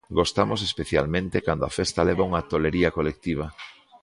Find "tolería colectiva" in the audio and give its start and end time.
2.51-3.45